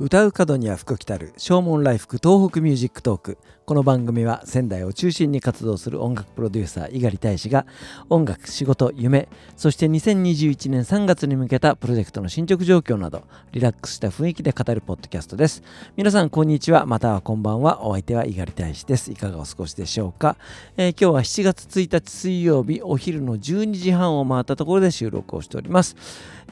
[0.00, 3.38] 唱う門には福来たる唱門来福 TOHOKU MUSIC TALK。
[3.68, 7.66] この番組は仙台を中心に活動する音楽プロデューサー猪狩大使が
[8.08, 15.62] 音楽仕事夢そして2021年3月に向けたプロジェクトの進捗状況などリラックスした雰囲気で語るポッドキャストです。
[15.96, 16.86] 皆さんこんにちは。
[16.86, 17.84] またはこんばんは。
[17.84, 19.10] お相手は猪狩大使です。
[19.10, 20.36] いかがお過ごしでしょうか、
[20.78, 25.96] えー、今日は7月1日水曜日お昼の12時半を回ったところで収録をしております。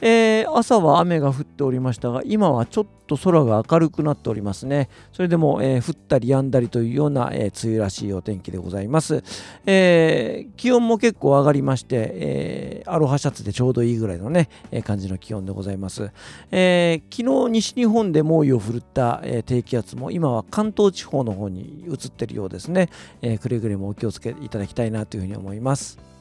[0.01, 4.89] えー、朝は雨が降っておりましたが今はちょっと空が明るくなっておりますね。
[5.11, 9.23] それでも、えー、降ったり止んだりというような、えー、梅雨らしいお天気でございます、
[9.65, 16.11] えー、気温も結構上がりまして、えー、アロハシャツでちょうどいいぐらいのね、えー、感じの気温でございます、
[16.51, 22.89] えー、昨日西日本で猛威を振るった、えー、低気圧も今は関東地方の方に移ってるようですね、
[23.21, 26.16] えー、くれぐれもお気をつけいただきたいなというふうに思います。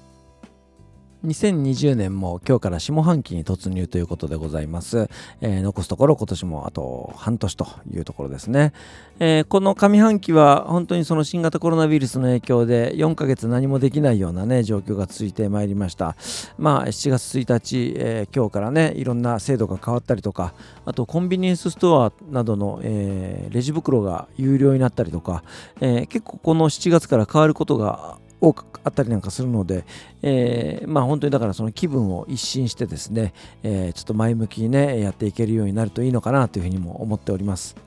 [1.26, 5.10] 2020年も今日から下半期に突入ということでございます。
[5.40, 8.72] えー、残すところ今年もあと半年というところですね。
[9.18, 16.14] えー、この上半期は本当にその新型コロナウイルスの影響で4ヶ月何もできないようなね状況が続いてまいりました。
[16.58, 25.42] まあ7月1日、えー、今日からねいろんな制度が変わったりとかあとコンビニエンスストアなどの、えレジ袋が有料になったりとか、
[25.80, 29.84] え結構この7月から変わることが多くあったりなんかするので、
[30.22, 37.85] えー、まあ本当にだからその気分を一新してですね、えー、ちょっと前向きにねやっていけるようになるといいのかなというふうにも思っております。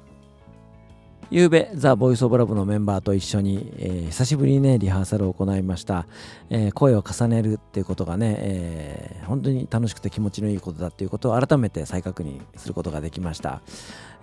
[1.31, 6.07] ゆうべ、ザ・ボイス・オブ・ラブのメンバーと一緒に、えー、久しぶりにね、リハーサルを行いました。
[6.49, 13.61] えー、声を重ねるっていうことがね、えー、本当に楽しくて気持ちのいいことだっていうことを改めて再確認することができました。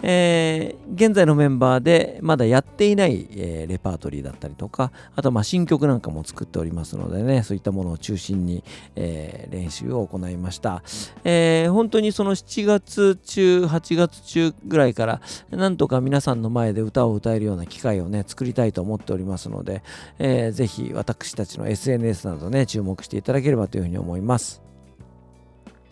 [0.03, 8.63] えー、現在のメンバーでまだやっていない、えー、レパートリーだったりとか、あとまあ新曲なんかも作っておりますのでね、そういったものを中心に、
[8.95, 10.83] えー、練習を行いました。
[11.25, 15.21] えー、本当にその7月中、8月中ぐらいから、
[15.51, 19.83] なんとか皆さんの前で歌を歌えるような機会をね、作りたいと思っておりますので、
[20.19, 24.66] えー、ぜひ私たちの SNS などね、注目していただければというふうに思います。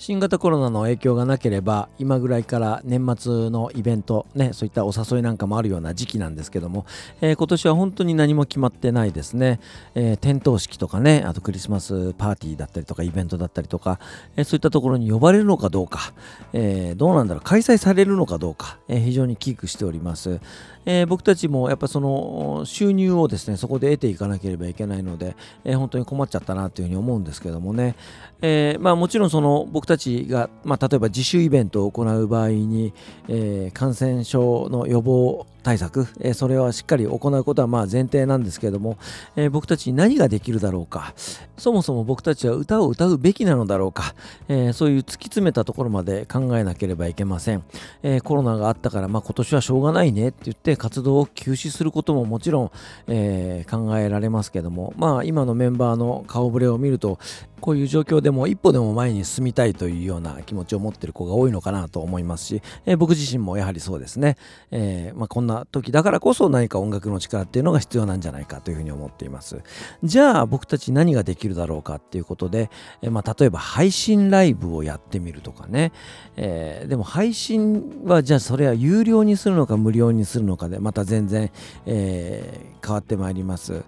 [0.07, 6.85] 新型コロナの影響がなければ今ぐらいから年末のイベントねそういったお誘いなんかもあるような時期なんですけども、
[7.23, 9.61] えー、今年は本当に何も決まってないですね、
[9.95, 13.99] えー、点灯式とかねあとクリスマスパーティーだったりとかイベントだったりとか、
[14.37, 16.13] えー、そういったところに呼ばれるのかどうか、
[16.53, 20.39] えどうなんだろう開催されるのかどうか、え非常に危惧しております、
[20.85, 25.35] え僕たちもやっぱその収入をですねそこで得ていかなければいけないので、
[25.65, 27.97] え本当に困っちゃったなというふうに思うんですけどもね、
[28.43, 32.93] えまあもちろんその僕たちたちが、まあ、例えば自主イベントを行う場合に、
[33.29, 38.99] えー、感染症の予防対策、えー、それはしっかり行うことはまあ前提なんですけれども、
[39.35, 41.15] えー、僕たちに何ができるだろうか
[41.57, 44.15] そもそも僕たちは歌を歌うべきなのだろうか、
[44.49, 47.65] えー、そういう突き詰めたところまで考えなければいけません、
[48.03, 52.71] えコロナがあったから、まあ、今年はしょうがないねって言って活動を休止することももちろん、
[53.09, 57.19] え考えられますけどもまあ今のメンバーの顔ぶれを見ると
[57.65, 64.37] こういう状況でも一歩でも前に進みたいというような気持ちを持ってる子が多いのかなと思いますし、えー、僕自身もやはりそうですね、
[64.71, 69.63] えー、まあ、こんな時だからこそ何か音楽の力っていうのが必要なんじゃないかというふうに思っています。
[70.03, 72.69] じゃあ僕たち何ができるだろうかっていうことで、
[73.01, 75.93] えー、まあ、例えば配信ライブをやってみるとかね、
[76.37, 81.51] えでも配信はじゃあそれは有料にするのか無料にするのかでまた全然、
[81.87, 83.85] え変わってまいります。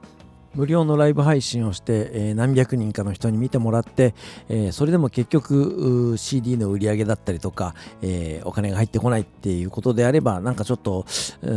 [0.56, 4.15] 無料のライブ配信をして、えー、何百人かの人に見てもらって、
[4.49, 11.05] えー、それでも結局 CD の売り上げだったりとか、えー、お金が入ってこないっていうことであればなんかちょっと、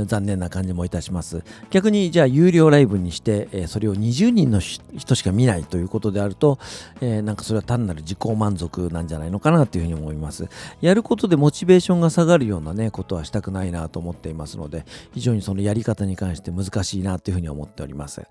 [0.05, 1.43] 残念な感じもいたします。
[1.69, 6.59] 逆にじゃあ有料ライブにして、えそれを20人の人しか見ないということであると、
[7.01, 10.47] えなんかそれは単なる自己満足なんじゃないのかなというふうに思います。
[10.81, 18.21] やることでモチベーションが下がるようなねことはしたくないなと思っていますので非常にそのやり方に関して難しいなというふうに思っております。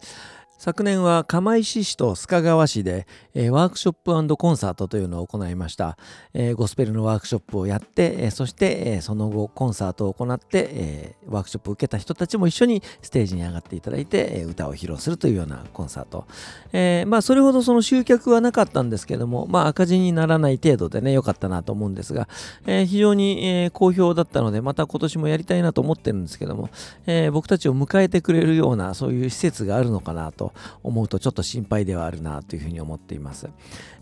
[0.59, 5.97] 昨年は釜石市と須賀川市で、えー、ワークショップコンサートというのを行いました、
[6.35, 16.27] えー、ゴスペルのワークショップをやって、えー、そして、えその後コンサートを行って、えワークショップを受けた人たちも一緒にステージに上がっていただいて、え歌を披露するというようなコンサート、
[16.73, 22.29] えまあそれほどその集客はなかったんですけどもまあ赤字にならない程度でね良かったなと思うんですが、
[22.67, 26.69] え非常に、え好評だったのでまた今年もやりたいなと思ってるんですけども、
[27.07, 30.48] え僕たちを迎えてくれるようなそういう施設があるのかなと
[30.83, 33.49] 思うとちょっと心配ではあるなというふうに思っています。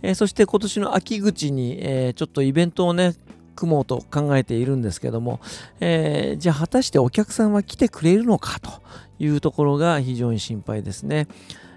[0.02, 3.14] えー、そして今年の秋口に、えー、ちょっとイベントをね、
[3.56, 5.40] 組もうと考えているんですけども、
[5.81, 8.70] えー、じゃあ果たしてお客さんは来てくれるのかと
[9.19, 11.26] いうところが非常に心配ですね。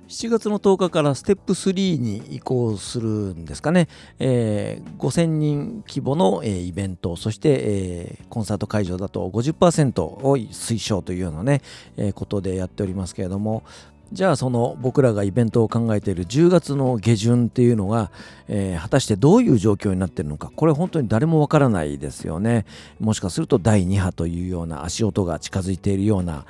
[0.10, 3.88] 7月の10日からステップ3に移行するんですかね、
[4.18, 11.62] えー、5000人規模の、えー、イベントそして、えー、コンサート会場だと50%を推奨というようなね、
[11.96, 13.64] えー、ことでやっておりますけれども
[14.12, 18.12] じゃあその僕らがイベントを考えている10月の下旬っていうのが、
[18.48, 20.52] えー、果たしてどういう状況になっているのか。
[20.56, 22.66] これ本当に誰もわからないですよね。
[23.00, 26.46] もしかすると第2波というような足音が近づいているような、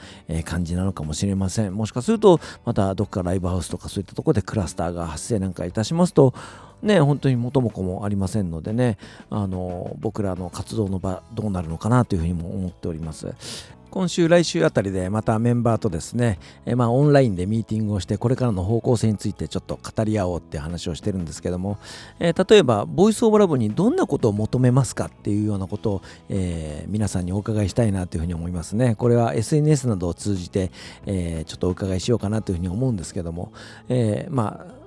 [0.46, 1.76] 感じなのかもしれません。
[1.76, 6.34] もしかするとまたどっかライブハウスとかそういったところでクラスターが発生なんかいたしますと
[6.82, 8.98] ね、本当に元も子もありませんのでね、
[9.30, 13.34] あの僕らの活動の場どうなるのかなというふうにも思っております。
[13.92, 21.78] 今週来週あたりでまたメンバーとですね、えまあ、オンラインでミーティングをしてこれからの方向性についてちょっと語り合おうって話をしてるんですけども、
[22.20, 28.96] えー、例えばボイスオブラブにどんなことを求めますかっていうようなことを、えー、皆さんにお伺いしたいなというふうに思いますね。
[28.96, 30.72] これは SNS などを通じて、
[31.06, 33.52] えー、ちょっとお伺いしようかなというふうに思うんですけども、
[33.90, 34.79] えまあ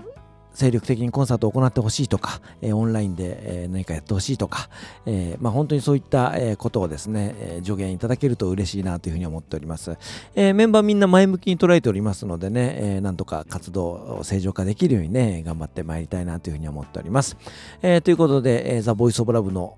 [0.55, 4.69] 精力的にコンサートを行ってほしいとか、え、オンラインで、え、何かやってほしいとか、
[5.07, 9.97] えまあ、本当にそういった、え、ことをですね、え、助言いただけると嬉しいなというふうに思っております、
[10.35, 17.37] え、メンバーみんな前向きに捉えておりますのでね、え、なんとか活動を正常化できるようにね頑張ってまいりたいなというふうに思っております、
[17.83, 19.77] え、ということで、えー、ザ・ボイス・オブ・ラブの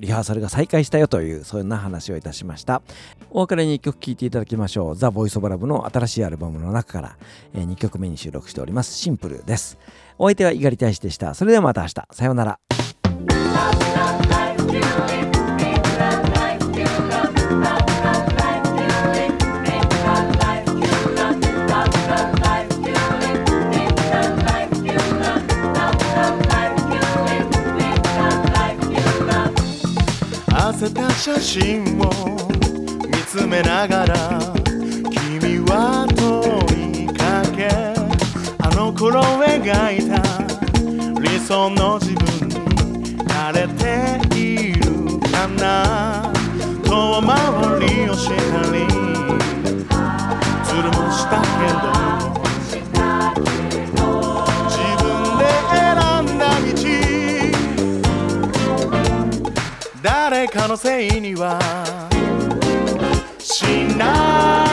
[0.00, 2.82] リハーサルが再開したよというそんな話をいたしました
[3.30, 7.16] お別れに1曲聴いていただきましょうザ・ボイス・オブ・ラブの新しいアルバムの中から、
[7.54, 9.78] え、2曲目に収録しておりますシンプルです
[10.18, 11.34] お相手は猪狩大使でした。
[11.34, 11.94] それではまた明日。
[12.12, 12.58] さようなら。
[31.54, 32.10] 真を
[33.06, 34.40] 見つめながら
[35.08, 37.68] 君は問いかけ
[38.58, 40.20] あの頃描いた
[41.20, 46.32] 理想の自分に慣れているかな。
[46.82, 47.30] 遠回
[47.88, 48.34] りをした
[48.72, 48.86] り
[50.64, 51.93] ずるもしたけど
[60.46, 61.58] 誰かのせいには。
[63.38, 63.64] し
[63.96, 64.63] ない。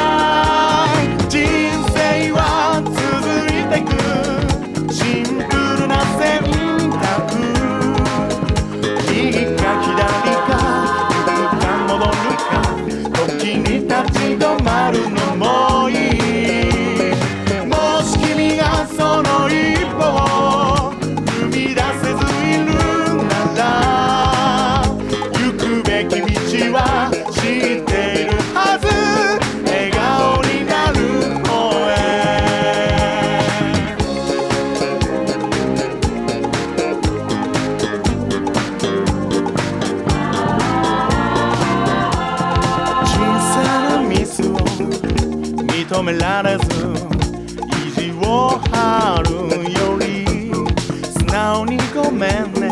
[51.65, 52.69] にごめんね。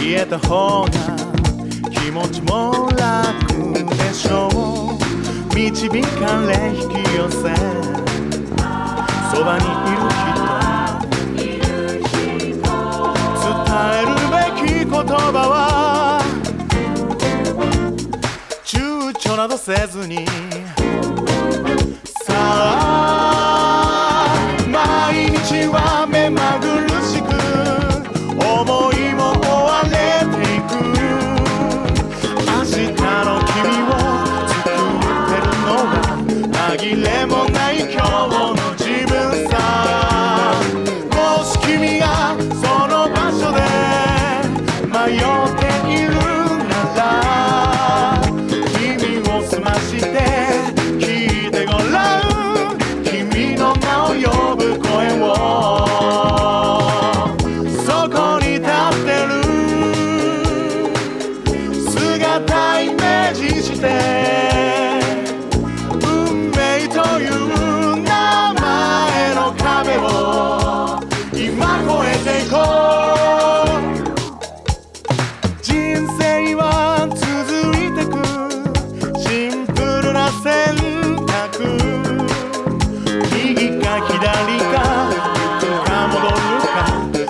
[0.00, 0.90] 言えた方が
[1.90, 5.54] 気持ちも楽でしょう。
[5.54, 7.38] 導かれ引き寄せ。
[9.34, 10.32] そばにいる人。
[13.42, 13.50] 伝
[13.98, 16.20] えるべき言葉は。
[18.64, 20.26] 躊躇などせずに。
[22.28, 22.91] 毎
[80.40, 80.74] 選
[81.26, 81.60] 択。
[83.34, 84.18] 右か左
[84.72, 84.74] か。
[85.62, 86.36] いか戻る
[86.74, 86.76] か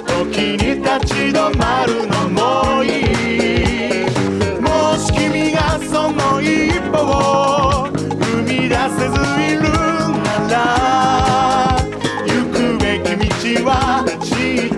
[0.07, 2.39] 時に立ち止まるのも
[2.85, 4.07] いい。
[4.61, 4.67] も
[4.99, 9.63] し君がその一歩を踏み出せずいる
[10.23, 10.53] なら
[12.27, 13.71] 行くべき道は
[14.23, 14.27] 知
[14.67, 14.72] って